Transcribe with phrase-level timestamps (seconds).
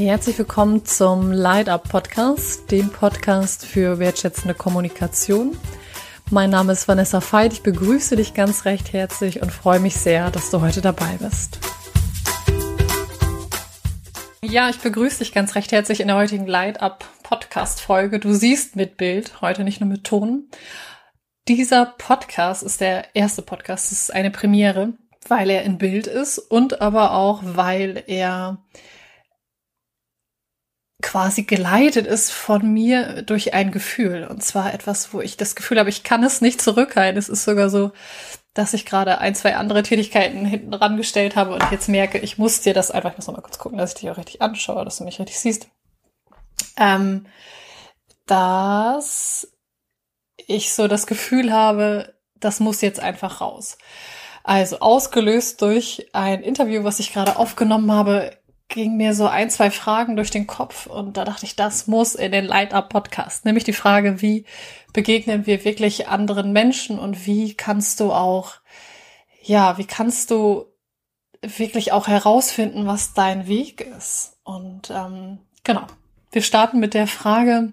[0.00, 5.54] Herzlich willkommen zum Light Up Podcast, dem Podcast für wertschätzende Kommunikation.
[6.30, 7.52] Mein Name ist Vanessa Veit.
[7.52, 11.58] Ich begrüße dich ganz recht herzlich und freue mich sehr, dass du heute dabei bist.
[14.42, 18.18] Ja, ich begrüße dich ganz recht herzlich in der heutigen Light Up Podcast Folge.
[18.20, 20.48] Du siehst mit Bild, heute nicht nur mit Ton.
[21.46, 24.94] Dieser Podcast ist der erste Podcast, es ist eine Premiere,
[25.28, 28.64] weil er in Bild ist und aber auch, weil er
[31.00, 34.26] quasi geleitet ist von mir durch ein Gefühl.
[34.28, 37.18] Und zwar etwas, wo ich das Gefühl habe, ich kann es nicht zurückhalten.
[37.18, 37.92] Es ist sogar so,
[38.54, 42.60] dass ich gerade ein, zwei andere Tätigkeiten hinten rangestellt habe und jetzt merke, ich muss
[42.60, 44.84] dir das einfach, ich muss noch mal kurz gucken, dass ich dich auch richtig anschaue,
[44.84, 45.68] dass du mich richtig siehst.
[46.76, 47.26] Ähm,
[48.26, 49.48] dass
[50.46, 53.78] ich so das Gefühl habe, das muss jetzt einfach raus.
[54.42, 58.36] Also ausgelöst durch ein Interview, was ich gerade aufgenommen habe,
[58.70, 62.14] ging mir so ein, zwei Fragen durch den Kopf und da dachte ich, das muss
[62.14, 63.44] in den Light Up Podcast.
[63.44, 64.46] Nämlich die Frage, wie
[64.94, 68.54] begegnen wir wirklich anderen Menschen und wie kannst du auch,
[69.42, 70.66] ja, wie kannst du
[71.42, 74.38] wirklich auch herausfinden, was dein Weg ist?
[74.44, 75.86] Und ähm, genau,
[76.32, 77.72] wir starten mit der Frage,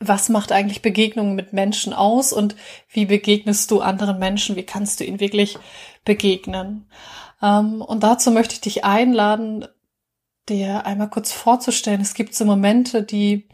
[0.00, 2.56] was macht eigentlich Begegnungen mit Menschen aus und
[2.90, 4.56] wie begegnest du anderen Menschen?
[4.56, 5.56] Wie kannst du ihnen wirklich
[6.04, 6.88] begegnen?
[7.42, 9.66] Ähm, und dazu möchte ich dich einladen,
[10.48, 12.00] dir einmal kurz vorzustellen.
[12.00, 13.48] Es gibt so Momente, die,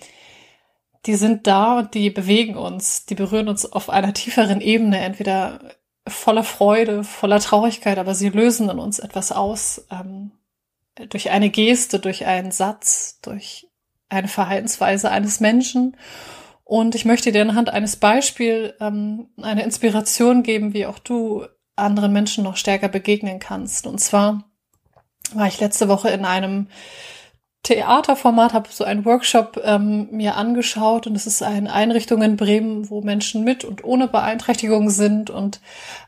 [1.06, 5.60] die sind da und die bewegen uns, die berühren uns auf einer tieferen Ebene, entweder
[6.06, 10.32] voller Freude, voller Traurigkeit, aber sie lösen in uns etwas aus, ähm,
[11.08, 13.68] durch eine Geste, durch einen Satz, durch
[14.08, 15.96] eine Verhaltensweise eines Menschen.
[16.64, 22.12] Und ich möchte dir anhand eines Beispiels ähm, eine Inspiration geben, wie auch du anderen
[22.12, 23.86] Menschen noch stärker begegnen kannst.
[23.86, 24.49] Und zwar
[25.34, 26.68] war ich letzte Woche in einem
[27.62, 32.88] Theaterformat, habe so einen Workshop ähm, mir angeschaut und es ist eine Einrichtung in Bremen,
[32.88, 35.60] wo Menschen mit und ohne Beeinträchtigung sind und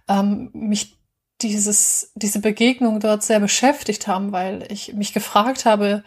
[0.09, 0.97] ähm, mich
[1.43, 6.05] dieses, diese Begegnung dort sehr beschäftigt haben, weil ich mich gefragt habe,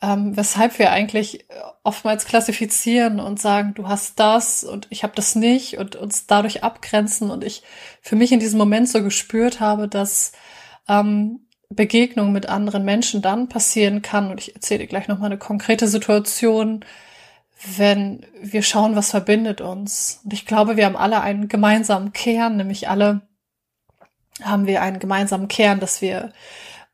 [0.00, 1.46] ähm, weshalb wir eigentlich
[1.82, 6.62] oftmals klassifizieren und sagen, du hast das und ich habe das nicht und uns dadurch
[6.62, 7.30] abgrenzen.
[7.30, 7.62] Und ich
[8.00, 10.32] für mich in diesem Moment so gespürt habe, dass
[10.88, 11.43] ähm,
[11.74, 16.84] Begegnung mit anderen Menschen dann passieren kann, und ich erzähle gleich nochmal eine konkrete Situation,
[17.76, 20.20] wenn wir schauen, was verbindet uns.
[20.24, 23.22] Und ich glaube, wir haben alle einen gemeinsamen Kern, nämlich alle
[24.42, 26.32] haben wir einen gemeinsamen Kern, dass wir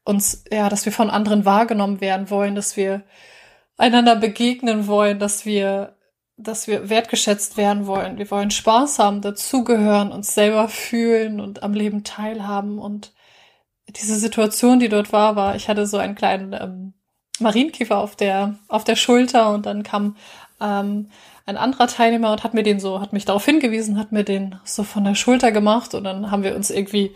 [0.05, 3.03] uns, ja, dass wir von anderen wahrgenommen werden wollen, dass wir
[3.77, 5.97] einander begegnen wollen, dass wir,
[6.37, 8.19] dass wir wertgeschätzt werden wollen.
[8.19, 13.13] Wir wollen Spaß haben, dazugehören, uns selber fühlen und am Leben teilhaben und
[13.97, 16.95] diese Situation, die dort war, war, ich hatte so einen kleinen ähm,
[17.39, 20.17] Marienkäfer auf der, auf der Schulter und dann kam
[20.61, 21.11] ähm,
[21.47, 24.61] ein anderer Teilnehmer und hat mir den so, hat mich darauf hingewiesen, hat mir den
[24.65, 27.15] so von der Schulter gemacht und dann haben wir uns irgendwie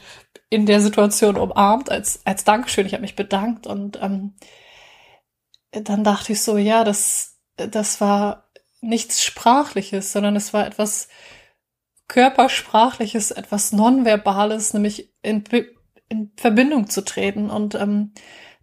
[0.50, 2.86] in der Situation umarmt als, als Dankeschön.
[2.86, 4.34] Ich habe mich bedankt und ähm,
[5.70, 11.08] dann dachte ich so, ja, das, das war nichts Sprachliches, sondern es war etwas
[12.08, 15.44] Körpersprachliches, etwas Nonverbales, nämlich in,
[16.14, 17.50] in Verbindung zu treten.
[17.50, 18.12] Und ähm,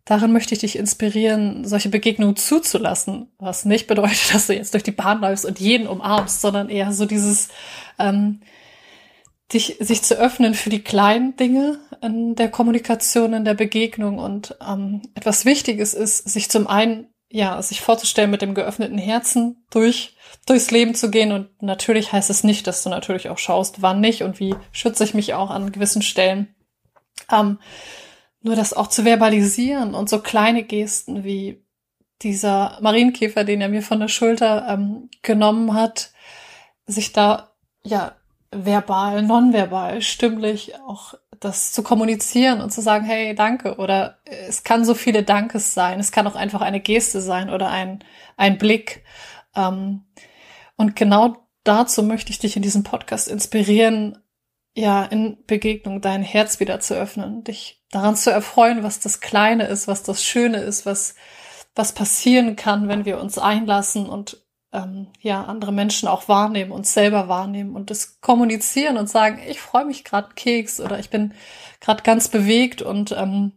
[0.05, 3.31] darin möchte ich dich inspirieren, solche Begegnungen zuzulassen.
[3.37, 6.91] Was nicht bedeutet, dass du jetzt durch die Bahn läufst und jeden umarmst, sondern eher
[6.93, 7.49] so dieses
[7.99, 8.41] ähm,
[9.53, 14.17] dich, sich zu öffnen für die kleinen Dinge in der Kommunikation, in der Begegnung.
[14.17, 19.63] Und ähm, etwas Wichtiges ist, sich zum einen, ja, sich vorzustellen, mit dem geöffneten Herzen
[19.69, 21.31] durch, durchs Leben zu gehen.
[21.31, 25.03] Und natürlich heißt es nicht, dass du natürlich auch schaust, wann nicht und wie schütze
[25.03, 26.53] ich mich auch an gewissen Stellen.
[27.31, 27.59] Ähm,
[28.41, 31.63] nur das auch zu verbalisieren und so kleine Gesten wie
[32.21, 36.11] dieser Marienkäfer, den er mir von der Schulter ähm, genommen hat,
[36.85, 37.51] sich da
[37.83, 38.15] ja
[38.51, 43.77] verbal, nonverbal, stimmlich auch das zu kommunizieren und zu sagen, hey, danke.
[43.77, 45.99] Oder es kann so viele Dankes sein.
[45.99, 48.03] Es kann auch einfach eine Geste sein oder ein,
[48.37, 49.03] ein Blick.
[49.55, 50.03] Ähm,
[50.75, 54.19] und genau dazu möchte ich dich in diesem Podcast inspirieren,
[54.73, 59.65] ja, in Begegnung dein Herz wieder zu öffnen, dich daran zu erfreuen, was das Kleine
[59.65, 61.15] ist, was das Schöne ist, was,
[61.75, 64.41] was passieren kann, wenn wir uns einlassen und
[64.73, 69.59] ähm, ja, andere Menschen auch wahrnehmen, uns selber wahrnehmen und das kommunizieren und sagen, ich
[69.59, 71.33] freue mich gerade Keks oder ich bin
[71.81, 73.51] gerade ganz bewegt und ähm,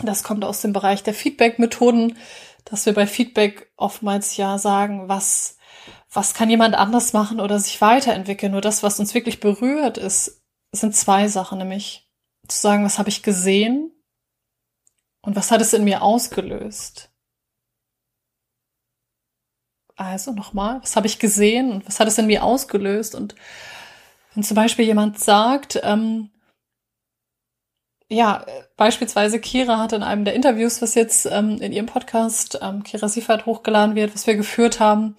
[0.00, 2.16] das kommt aus dem Bereich der Feedback-Methoden,
[2.64, 5.58] dass wir bei Feedback oftmals ja sagen, was
[6.12, 8.52] was kann jemand anders machen oder sich weiterentwickeln.
[8.52, 12.08] Nur das, was uns wirklich berührt, ist, sind zwei Sachen, nämlich
[12.46, 13.90] zu sagen, was habe ich gesehen
[15.22, 17.10] und was hat es in mir ausgelöst.
[19.96, 23.14] Also nochmal, was habe ich gesehen und was hat es in mir ausgelöst?
[23.14, 23.34] Und
[24.34, 26.30] wenn zum Beispiel jemand sagt, ähm,
[28.08, 28.44] ja,
[28.76, 33.08] beispielsweise Kira hat in einem der Interviews, was jetzt ähm, in ihrem Podcast ähm, Kira
[33.08, 35.16] Siefert hochgeladen wird, was wir geführt haben,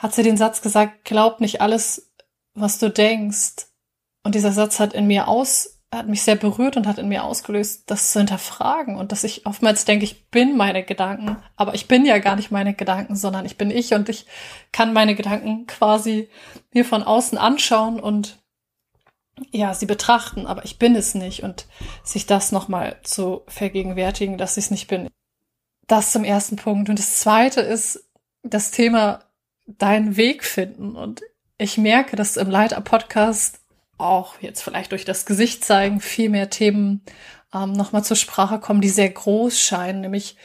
[0.00, 2.10] hat sie den Satz gesagt, glaub nicht alles,
[2.54, 3.66] was du denkst.
[4.24, 7.22] Und dieser Satz hat in mir aus, hat mich sehr berührt und hat in mir
[7.22, 11.86] ausgelöst, das zu hinterfragen und dass ich oftmals denke, ich bin meine Gedanken, aber ich
[11.86, 14.24] bin ja gar nicht meine Gedanken, sondern ich bin ich und ich
[14.72, 16.30] kann meine Gedanken quasi
[16.72, 18.38] mir von außen anschauen und
[19.50, 21.66] ja, sie betrachten, aber ich bin es nicht und
[22.04, 25.08] sich das nochmal zu vergegenwärtigen, dass ich es nicht bin.
[25.86, 26.88] Das zum ersten Punkt.
[26.88, 28.08] Und das zweite ist
[28.42, 29.24] das Thema
[29.78, 30.96] deinen Weg finden.
[30.96, 31.22] Und
[31.58, 33.60] ich merke, dass im Leiter-Podcast
[33.98, 37.02] auch jetzt vielleicht durch das Gesicht zeigen viel mehr Themen
[37.54, 40.36] ähm, nochmal zur Sprache kommen, die sehr groß scheinen, nämlich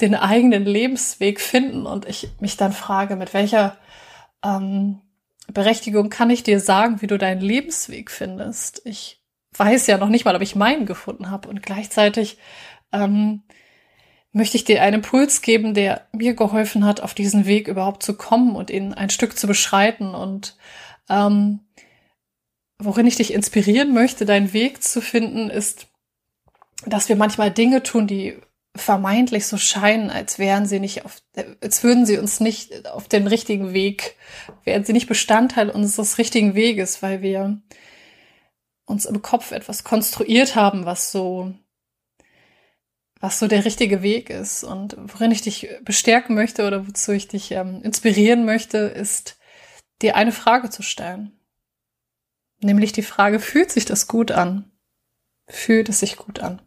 [0.00, 1.86] den eigenen Lebensweg finden.
[1.86, 3.76] Und ich mich dann frage, mit welcher
[4.44, 5.00] ähm,
[5.52, 8.82] Berechtigung kann ich dir sagen, wie du deinen Lebensweg findest.
[8.84, 9.22] Ich
[9.56, 11.48] weiß ja noch nicht mal, ob ich meinen gefunden habe.
[11.48, 12.38] Und gleichzeitig
[12.92, 13.42] ähm,
[14.34, 18.14] möchte ich dir einen Impuls geben, der mir geholfen hat, auf diesen Weg überhaupt zu
[18.14, 20.14] kommen und ihn ein Stück zu beschreiten.
[20.14, 20.56] Und
[21.08, 21.60] ähm,
[22.78, 25.86] worin ich dich inspirieren möchte, deinen Weg zu finden, ist,
[26.84, 28.36] dass wir manchmal Dinge tun, die
[28.76, 31.22] vermeintlich so scheinen, als wären sie nicht auf,
[31.62, 34.16] als würden sie uns nicht auf den richtigen Weg,
[34.64, 37.62] wären sie nicht Bestandteil unseres richtigen Weges, weil wir
[38.84, 41.54] uns im Kopf etwas konstruiert haben, was so,
[43.24, 44.64] was so der richtige Weg ist.
[44.64, 49.38] Und worin ich dich bestärken möchte oder wozu ich dich ähm, inspirieren möchte, ist,
[50.02, 51.32] dir eine Frage zu stellen.
[52.60, 54.70] Nämlich die Frage, fühlt sich das gut an?
[55.48, 56.60] Fühlt es sich gut an?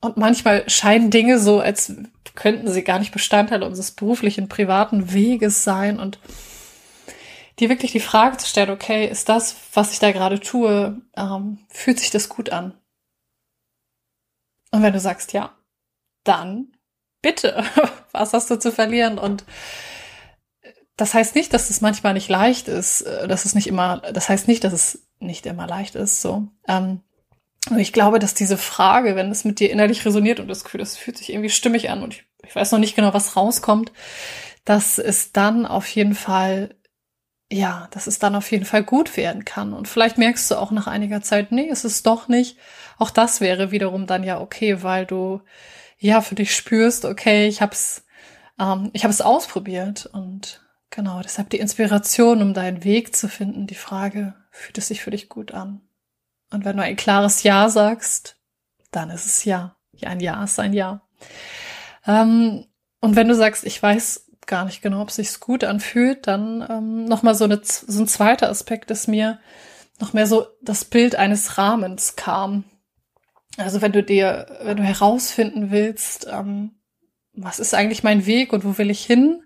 [0.00, 1.94] Und manchmal scheinen Dinge so, als
[2.34, 6.18] könnten sie gar nicht Bestandteil unseres beruflichen, privaten Weges sein und
[7.60, 11.58] dir wirklich die Frage zu stellen, okay, ist das, was ich da gerade tue, ähm,
[11.68, 12.74] fühlt sich das gut an?
[14.74, 15.56] Und wenn du sagst ja,
[16.24, 16.72] dann
[17.22, 17.62] bitte,
[18.12, 19.18] was hast du zu verlieren?
[19.18, 19.44] Und
[20.96, 24.28] das heißt nicht, dass es manchmal nicht leicht ist, äh, dass es nicht immer, das
[24.28, 26.48] heißt nicht, dass es nicht immer leicht ist, so.
[26.66, 27.02] Ähm,
[27.70, 30.80] und ich glaube, dass diese Frage, wenn es mit dir innerlich resoniert und das Gefühl,
[30.80, 33.92] das fühlt sich irgendwie stimmig an und ich, ich weiß noch nicht genau, was rauskommt,
[34.64, 36.74] dass es dann auf jeden Fall,
[37.54, 39.72] ja, dass es dann auf jeden Fall gut werden kann.
[39.74, 42.58] Und vielleicht merkst du auch nach einiger Zeit, nee, es ist doch nicht.
[42.98, 45.40] Auch das wäre wiederum dann ja okay, weil du
[45.98, 48.04] ja für dich spürst, okay, ich hab's,
[48.58, 53.68] ähm, ich habe es ausprobiert und genau, deshalb die Inspiration, um deinen Weg zu finden,
[53.68, 55.80] die Frage, fühlt es sich für dich gut an?
[56.50, 58.36] Und wenn du ein klares Ja sagst,
[58.90, 59.76] dann ist es Ja.
[59.92, 61.02] Ja, ein Ja ist ein Ja.
[62.04, 62.66] Ähm,
[63.00, 67.04] und wenn du sagst, ich weiß gar nicht genau, ob sich gut anfühlt, dann ähm,
[67.04, 69.38] nochmal so, eine, so ein zweiter Aspekt ist mir
[70.00, 72.64] noch mehr so das Bild eines Rahmens kam.
[73.56, 76.72] Also wenn du dir, wenn du herausfinden willst, ähm,
[77.32, 79.42] was ist eigentlich mein Weg und wo will ich hin,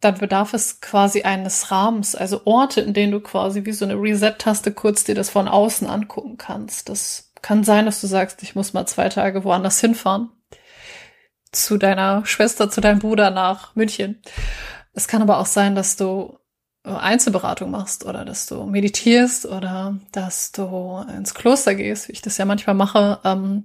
[0.00, 3.94] dann bedarf es quasi eines Rahmens, also Orte, in denen du quasi wie so eine
[3.94, 6.88] Reset-Taste kurz dir das von außen angucken kannst.
[6.88, 10.30] Das kann sein, dass du sagst, ich muss mal zwei Tage woanders hinfahren.
[11.52, 14.20] Zu deiner Schwester, zu deinem Bruder nach München.
[14.92, 16.38] Es kann aber auch sein, dass du
[16.82, 22.38] Einzelberatung machst oder dass du meditierst oder dass du ins Kloster gehst, wie ich das
[22.38, 23.20] ja manchmal mache.
[23.24, 23.64] Ähm,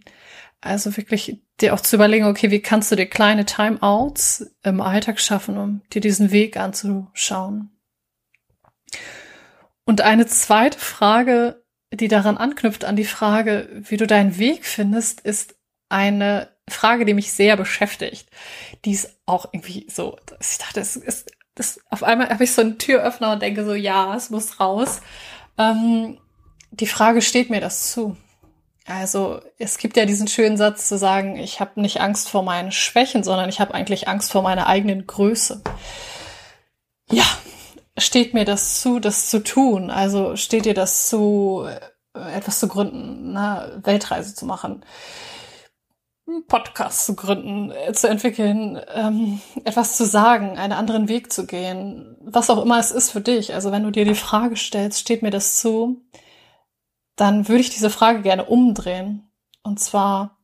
[0.62, 5.20] also wirklich dir auch zu überlegen, okay, wie kannst du dir kleine Timeouts im Alltag
[5.20, 7.70] schaffen, um dir diesen Weg anzuschauen.
[9.86, 11.64] Und eine zweite Frage,
[11.94, 15.56] die daran anknüpft an die Frage, wie du deinen Weg findest, ist
[15.90, 18.30] eine Frage, die mich sehr beschäftigt.
[18.86, 22.62] Die ist auch irgendwie so, ich dachte, es ist, das, auf einmal habe ich so
[22.62, 25.02] einen Türöffner und denke so, ja, es muss raus.
[25.58, 26.18] Ähm,
[26.72, 28.18] die Frage, steht mir das zu?
[28.86, 32.72] Also es gibt ja diesen schönen Satz zu sagen, ich habe nicht Angst vor meinen
[32.72, 35.62] Schwächen, sondern ich habe eigentlich Angst vor meiner eigenen Größe.
[37.10, 37.26] Ja,
[37.98, 39.90] steht mir das zu, das zu tun?
[39.90, 41.66] Also steht dir das zu,
[42.16, 44.84] äh, etwas zu gründen, eine Weltreise zu machen,
[46.28, 51.46] einen Podcast zu gründen, äh, zu entwickeln, ähm, etwas zu sagen, einen anderen Weg zu
[51.46, 53.54] gehen, was auch immer es ist für dich.
[53.54, 56.02] Also wenn du dir die Frage stellst, steht mir das zu?
[57.16, 59.30] dann würde ich diese Frage gerne umdrehen.
[59.62, 60.40] Und zwar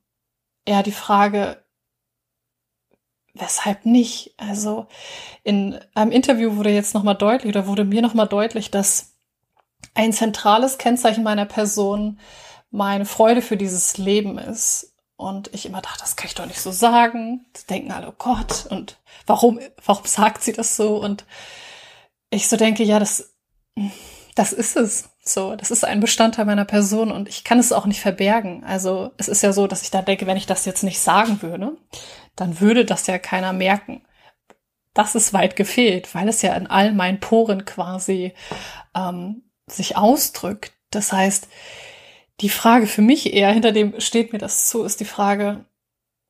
[0.66, 1.64] eher die Frage,
[3.34, 4.34] weshalb nicht?
[4.38, 4.88] Also
[5.44, 9.16] in einem Interview wurde jetzt nochmal deutlich oder wurde mir nochmal deutlich, dass
[9.96, 12.20] ein zentrales Kennzeichen meiner Person
[12.70, 14.89] meine Freude für dieses Leben ist.
[15.20, 17.46] Und ich immer dachte, das kann ich doch nicht so sagen.
[17.52, 18.98] Das denken alle, oh Gott, und
[19.28, 20.96] warum, warum sagt sie das so?
[20.96, 21.26] Und
[22.30, 23.34] ich so denke, ja, das,
[24.36, 25.10] das ist es.
[25.20, 28.64] So, das ist ein Bestandteil meiner Person und ich kann es auch nicht verbergen.
[28.64, 31.42] Also es ist ja so, dass ich da denke, wenn ich das jetzt nicht sagen
[31.42, 31.76] würde,
[32.38, 34.02] dann würde das ja keiner merken.
[34.94, 38.34] Das ist weit gefehlt, weil es ja in all meinen Poren quasi
[38.96, 40.72] ähm, sich ausdrückt.
[40.92, 41.50] Das heißt,
[42.42, 45.66] die Frage für mich eher, hinter dem steht mir das zu, ist die Frage,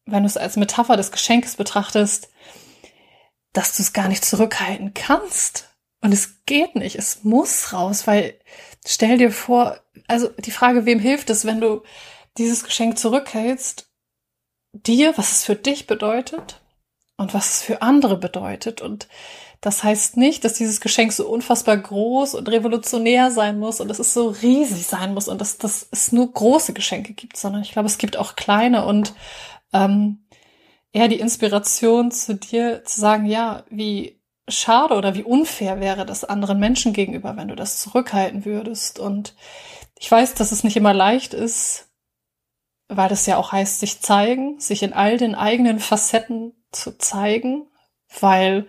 [0.06, 2.30] wenn du es als Metapher des Geschenkes betrachtest,
[3.54, 5.70] dass du es gar nicht zurückhalten kannst.
[6.02, 8.40] Und es geht nicht, es muss raus, weil
[8.86, 11.84] stell dir vor, also die Frage, wem hilft es, wenn du
[12.38, 13.90] dieses Geschenk zurückhältst,
[14.74, 16.62] dir, was es für dich bedeutet
[17.18, 18.82] und was es für andere bedeutet.
[18.82, 19.08] Und
[19.62, 24.00] das heißt nicht, dass dieses Geschenk so unfassbar groß und revolutionär sein muss und dass
[24.00, 27.74] es so riesig sein muss und dass, dass es nur große Geschenke gibt, sondern ich
[27.74, 29.14] glaube, es gibt auch kleine und
[29.74, 30.26] ähm,
[30.94, 36.24] eher die Inspiration zu dir zu sagen, ja, wie schade oder wie unfair wäre das
[36.24, 38.98] anderen Menschen gegenüber, wenn du das zurückhalten würdest.
[38.98, 39.36] Und
[40.00, 41.90] ich weiß, dass es nicht immer leicht ist,
[42.88, 47.68] weil das ja auch heißt, sich zeigen, sich in all den eigenen Facetten zu zeigen,
[48.20, 48.68] weil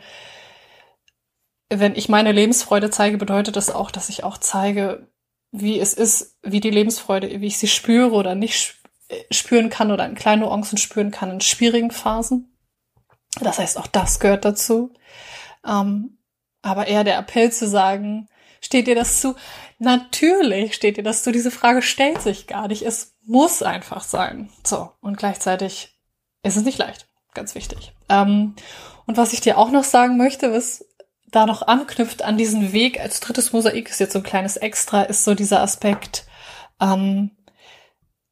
[1.71, 5.09] wenn ich meine Lebensfreude zeige, bedeutet das auch, dass ich auch zeige,
[5.53, 9.91] wie es ist, wie die Lebensfreude, wie ich sie spüre oder nicht äh, spüren kann
[9.91, 12.57] oder in kleinen Nuancen spüren kann in schwierigen Phasen.
[13.41, 14.93] Das heißt, auch das gehört dazu.
[15.67, 16.19] Ähm,
[16.63, 18.29] aber eher der Appell zu sagen,
[18.61, 19.37] steht dir das zu?
[19.79, 21.33] Natürlich steht dir das zu.
[21.33, 22.83] Diese Frage stellt sich gar nicht.
[22.83, 24.51] Es muss einfach sein.
[24.65, 24.91] So.
[25.01, 25.97] Und gleichzeitig
[26.43, 27.07] ist es nicht leicht.
[27.33, 27.93] Ganz wichtig.
[28.09, 28.57] Ähm,
[29.07, 30.85] und was ich dir auch noch sagen möchte, was
[31.31, 35.03] da noch anknüpft an diesen Weg als drittes Mosaik, ist jetzt so ein kleines Extra,
[35.03, 36.27] ist so dieser Aspekt
[36.81, 37.31] ähm,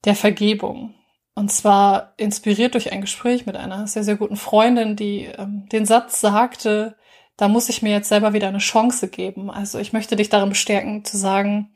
[0.04, 0.94] der Vergebung.
[1.34, 5.86] Und zwar inspiriert durch ein Gespräch mit einer sehr, sehr guten Freundin, die ähm, den
[5.86, 6.96] Satz sagte,
[7.36, 9.48] da muss ich mir jetzt selber wieder eine Chance geben.
[9.48, 11.72] Also ich möchte dich darin bestärken, zu sagen,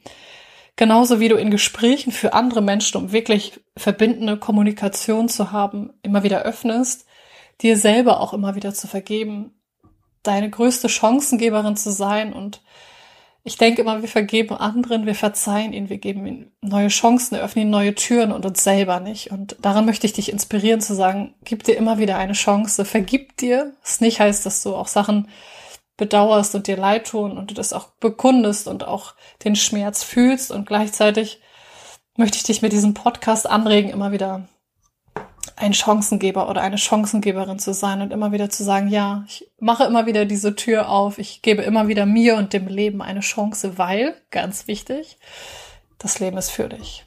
[0.74, 6.24] genauso wie du in Gesprächen für andere Menschen, um wirklich verbindende Kommunikation zu haben, immer
[6.24, 7.06] wieder öffnest,
[7.60, 9.61] dir selber auch immer wieder zu vergeben,
[10.22, 12.32] deine größte Chancengeberin zu sein.
[12.32, 12.60] Und
[13.44, 17.62] ich denke immer, wir vergeben anderen, wir verzeihen ihnen, wir geben ihnen neue Chancen, eröffnen
[17.62, 19.30] ihnen neue Türen und uns selber nicht.
[19.30, 23.36] Und daran möchte ich dich inspirieren zu sagen, gib dir immer wieder eine Chance, vergib
[23.36, 23.74] dir.
[23.82, 25.28] Was nicht heißt, dass du auch Sachen
[25.96, 29.14] bedauerst und dir leid tun und du das auch bekundest und auch
[29.44, 31.40] den Schmerz fühlst und gleichzeitig
[32.16, 34.48] möchte ich dich mit diesem Podcast anregen, immer wieder
[35.62, 39.84] ein Chancengeber oder eine Chancengeberin zu sein und immer wieder zu sagen, ja, ich mache
[39.84, 43.78] immer wieder diese Tür auf, ich gebe immer wieder mir und dem Leben eine Chance,
[43.78, 45.18] weil, ganz wichtig,
[45.98, 47.06] das Leben ist für dich.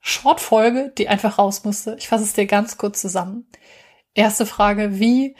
[0.00, 1.96] Shortfolge, die einfach raus musste.
[1.98, 3.46] Ich fasse es dir ganz kurz zusammen.
[4.14, 5.36] Erste Frage, wie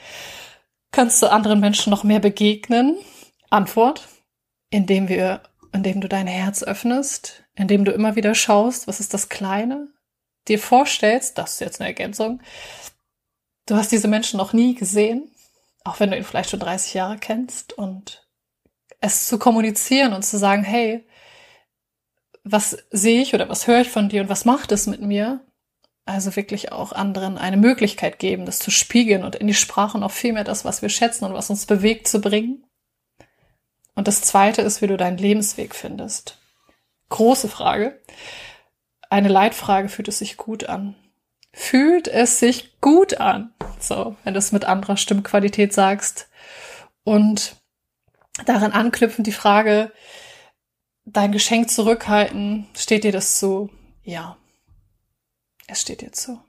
[0.91, 2.97] kannst du anderen Menschen noch mehr begegnen?
[3.49, 4.07] Antwort,
[4.69, 5.41] indem wir,
[5.73, 9.87] indem du dein Herz öffnest, indem du immer wieder schaust, was ist das Kleine,
[10.47, 12.41] dir vorstellst, das ist jetzt eine Ergänzung,
[13.65, 15.31] du hast diese Menschen noch nie gesehen,
[15.83, 18.27] auch wenn du ihn vielleicht schon 30 Jahre kennst und
[18.99, 21.05] es zu kommunizieren und zu sagen, hey,
[22.43, 25.45] was sehe ich oder was höre ich von dir und was macht es mit mir?
[26.05, 30.11] Also wirklich auch anderen eine Möglichkeit geben, das zu spiegeln und in die Sprache noch
[30.11, 32.65] viel mehr das, was wir schätzen und was uns bewegt, zu bringen.
[33.93, 36.39] Und das zweite ist, wie du deinen Lebensweg findest.
[37.09, 38.01] Große Frage
[39.11, 40.95] eine Leitfrage, fühlt es sich gut an?
[41.53, 43.53] Fühlt es sich gut an?
[43.79, 46.29] So, wenn du es mit anderer Stimmqualität sagst.
[47.03, 47.57] Und
[48.45, 49.91] daran anknüpfend die Frage,
[51.03, 53.69] dein Geschenk zurückhalten, steht dir das zu?
[54.03, 54.37] Ja,
[55.67, 56.41] es steht dir zu.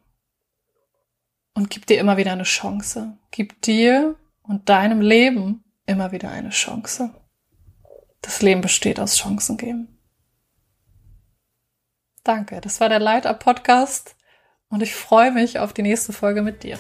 [1.54, 3.18] Und gib dir immer wieder eine Chance.
[3.32, 7.12] Gib dir und deinem Leben immer wieder eine Chance.
[8.20, 9.91] Das Leben besteht aus Chancen geben.
[12.24, 14.14] Danke, das war der Light Up Podcast
[14.68, 16.78] und ich freue mich auf die nächste Folge mit dir.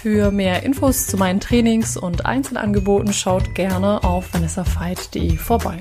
[0.00, 5.78] Für mehr Infos zu meinen Trainings und Einzelangeboten schaut gerne auf vanessafeit.de vorbei.